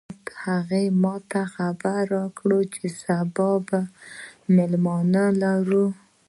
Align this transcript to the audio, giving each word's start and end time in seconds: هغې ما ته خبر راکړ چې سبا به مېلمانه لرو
هغې 0.45 0.83
ما 1.01 1.15
ته 1.31 1.41
خبر 1.53 1.99
راکړ 2.15 2.49
چې 2.73 2.85
سبا 3.03 3.49
به 3.67 3.79
مېلمانه 4.55 5.23
لرو 5.41 5.85